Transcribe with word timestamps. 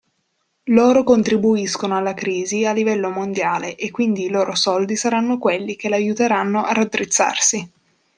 Loro 0.73 1.03
contribuiscono 1.03 1.95
alla 1.95 2.15
crisi 2.15 2.65
a 2.65 2.71
livello 2.73 3.11
mondiale 3.11 3.75
e 3.75 3.91
quindi 3.91 4.23
i 4.23 4.29
loro 4.29 4.55
soldi 4.55 4.95
saranno 4.95 5.37
quelli 5.37 5.75
che 5.75 5.89
l'aiuteranno 5.89 6.63
a 6.63 6.73
raddrizzarsi. 6.73 7.71